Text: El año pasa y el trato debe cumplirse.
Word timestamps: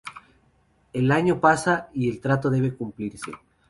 El 0.93 1.11
año 1.11 1.39
pasa 1.39 1.89
y 1.93 2.09
el 2.09 2.19
trato 2.21 2.49
debe 2.49 2.73
cumplirse. 2.75 3.29